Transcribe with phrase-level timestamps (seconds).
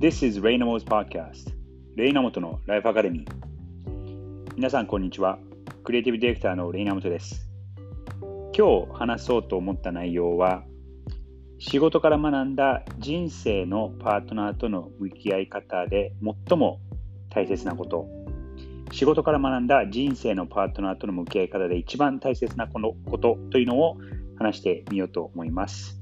[0.00, 1.52] This is レイナモ 's Podcast
[1.96, 5.40] レイナモトのライフアカデミー皆さんこんにちは。
[5.82, 7.48] クリエイティブディレクターのレイナモトです。
[8.56, 10.62] 今日話そうと思った内容は
[11.58, 16.12] 仕事から学んだ人生のパートナーとの向き合い方で
[16.48, 16.78] 最も
[17.30, 18.06] 大切なこと。
[18.92, 23.96] 仕事から学んだ人生のパートナーとの向き合い方で一番大切なこのことというのを
[24.38, 26.00] 話してみようと思います。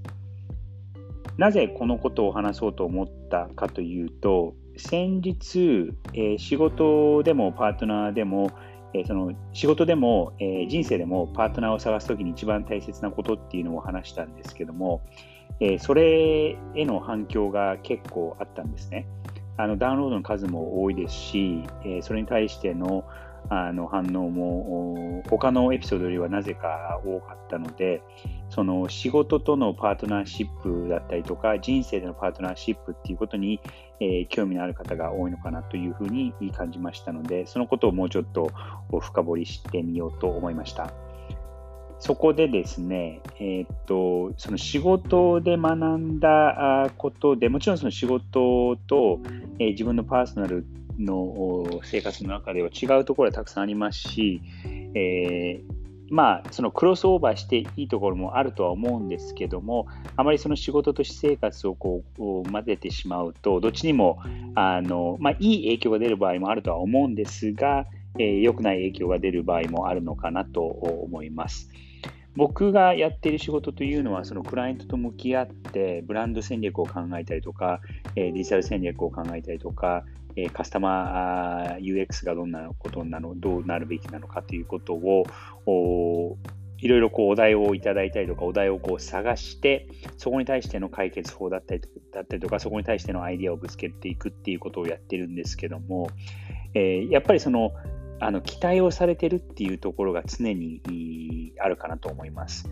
[1.39, 8.50] なぜこのことを話そうと思ったかというと、先日、えー、仕事でもパートナーでも、
[8.94, 15.03] えー、その仕事でも、えー、人生でもパートナーを探すときに一番大切なことっていうのを話したんですけども、
[15.61, 19.07] えそれへの反響が結構あったんですね。
[19.57, 23.05] あのダウンロードの数も多いですし、えそれに対しての
[23.49, 28.03] あの反応も他のエピソードよりはなぜか多かったので
[28.50, 33.61] その仕事とのパートナーシップだったりとか人生でのパートナーシップっていうことに、
[34.00, 38.50] えー、興味のある方が多いのかなというふうに感じましたのでそのことをもうちょっと
[39.00, 40.92] 深掘りしてみようと思いました。
[41.98, 49.20] そこでですね、えー、っと、その仕事で学んだことで、もちろんその仕事と、
[49.58, 50.66] えー、自分のパーソナル
[50.98, 54.41] の生活の中では違うところはたくさんありますし、
[54.94, 64.22] えー、まあ、そのクロスオーバーしていいところもあるとは思うんですけども、あまりその仕事と私生活をこう混ぜてしまうと、どっちにも
[64.55, 67.86] あの、まあ、いい影響が出る場合もあるとは思うんですが、
[68.19, 71.70] えー、良くない影響が出る場合もあるのかなと思います。
[72.36, 77.80] 僕がやっている仕事というのは、そのクライアントと向き合って、ブランド戦略を考えたりとか、
[78.14, 80.04] デジタル戦略を考えたりとか、
[80.52, 86.36] カスタマー UX がどんなことなの、どうなるべきなのかということを、
[86.78, 91.80] いろいろこうお題をいただいたりとか、お題をこう探して、そこに対しての解決法だったり
[92.12, 96.10] だったりとか、そこに対してのアイディアをぶつけていくっていうことをやってるんですけども、
[96.75, 97.72] えー、やっぱりその
[98.19, 102.69] あの期待をされてるっていうところが常にあるかなと思います。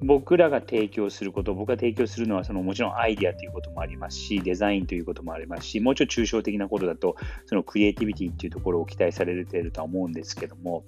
[0.00, 7.16] 僕らが提供すること、僕が提供するのはそのもちろんアイディアということもありますし、デザインということもありますし、もうちょっと抽象的なことだと、
[7.46, 10.84] そのクリエイティビティっていうところを期待されているとは思うんですけども、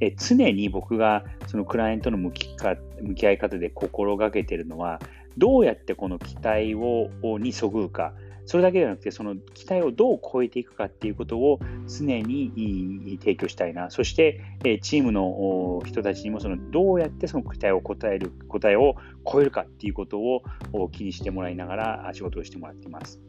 [0.00, 5.00] え常に僕がそのクライアントの向きか向き合い方で心がけているのは、
[5.36, 13.90] どうやってこの期待をにそぐうか、それだけではなくて、その期待をどう超えていくかっていうことを常に提供したいな。
[13.90, 14.40] そして、
[14.82, 18.96] チームの人たちにもそのどうやってその期待を答える、答えを
[19.30, 20.42] 超えるかっていうことを
[20.90, 23.20] 気にしてもらいながら仕事をしてもらっています。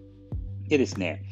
[0.68, 1.24] でですね、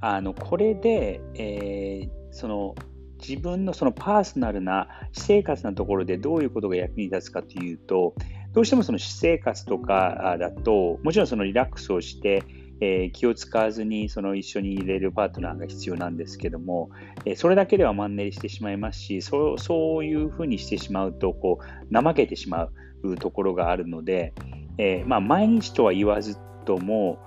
[0.00, 2.74] あのこれで、えー、その
[3.20, 8.14] 自分のそのパーソナルな私生活のところでどういうことが役に立つかというと、
[8.52, 12.44] どうしてもその私生活とかだと、もちろんそのリラックスをして、
[12.80, 16.90] えー、気を使わずにその一緒に入れるパートナーが必要なんですけども、
[17.24, 22.68] えー、それだけではマンネリしてしまいますしそうそういうふうにしてしまうとこう怠けてしま
[23.02, 24.32] うところがあるので、
[24.78, 27.18] えー、まあ、毎日とは言わずとも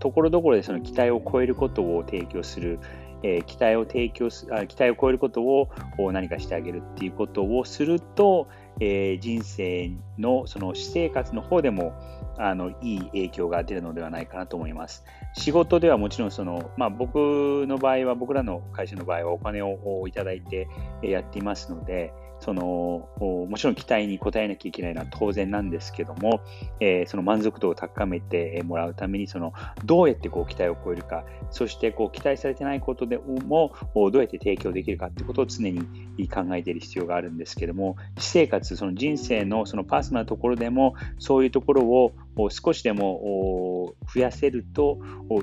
[0.00, 2.80] ところどころでその期待を超えることを提供する、
[3.22, 5.68] え期待を提供すあ期待を超えることを
[6.12, 8.48] 何かしてあげるっていうことをすると、
[8.80, 11.92] え人生のその私生活の方でも
[12.38, 15.04] あのいい影響が出るのではないかなと思います。
[15.34, 17.16] 仕事ではもちろんその、まあ、僕
[17.66, 20.68] の場合は、僕らの会社の場合はお金をいただいて
[21.02, 26.40] やっていますので、そのもちろん期待に応えなきゃいけないのは当然なんですけども、
[26.80, 29.52] えー、その満足度を高めてもらうためにその
[29.84, 35.80] どうやってこう期待を超えるかそしてこう期待されてないことでもどうやって提供できるかということを常に
[36.28, 42.12] 考えている必要があるんですけども私生活その人生のそのパーソナルなところでもそういうところを
[42.50, 44.98] 少しでも増やせると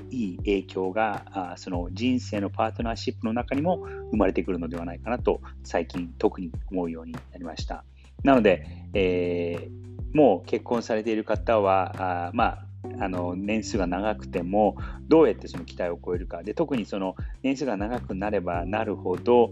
[0.09, 7.83] いい影響がその人生のパートナーシップの中にも生まれてくるのではないかなと最近特に思うようになりました。
[8.23, 12.64] なので、えー、もう結婚されている方はあまあ
[12.99, 14.77] あの年数が長くても
[15.07, 19.51] どうやってその期待を超えるかで特にその年数が長くなればなるほど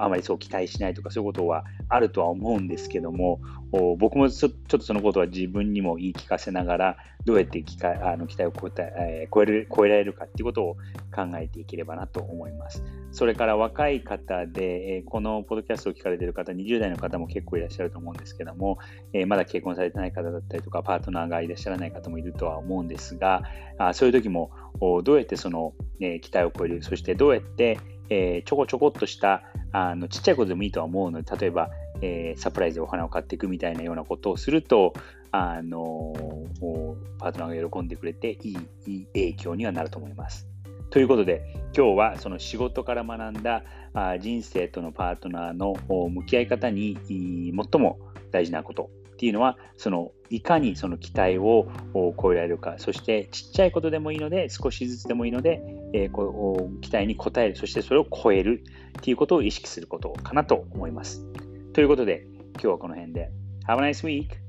[0.00, 3.40] あまりそう期待しないとかそういうことはあるとは思うんですけども
[3.98, 10.76] 僕もちょっとそのことは自分にも言い聞かせながらどうやって期待あの期待を超ええー、超える超えられるかっていうことを
[11.14, 12.84] 考えていければなと思います。
[13.16, 18.76] それから若い方で、え、このポッドキャストを聞かれている方、20代の方も結構いらっしゃると思うんですけども、
[19.14, 23.42] え、まだ結婚されてない方だったりとか、パートナーがいらっしゃらない方もいるとは思うんですが、
[23.78, 24.50] あそういう時も
[25.02, 27.78] どうやってその、え期待を超える、そしてどうやって、
[28.10, 31.70] えちょこちょこっとしたあのちっちゃいことでもいいとは思うので、例えば、
[32.02, 34.92] え、サプライズでお花を買っていくみたいなようなことをすると、
[35.30, 36.12] あの
[37.18, 40.46] パートナーが喜んでくれていいいい影響にはなると思います。
[40.90, 41.42] ということで、
[41.76, 43.62] 今日はその仕事から学んだ
[44.20, 45.74] 人生とのパートナーの
[46.08, 47.98] 向き合い方に最も
[48.30, 51.68] 大事なことっていうのは、そのいかにその期待を
[52.20, 55.60] 超えられるか、そしてちっちゃいことでもいいので、少しずつでもいいので、
[55.92, 58.62] え、こう期待に応える、そしてそれを超える
[58.98, 61.26] っていうことを意識することかなと思います。
[61.72, 63.30] ということで、今日はこの辺で。
[63.66, 64.45] Have a nice week!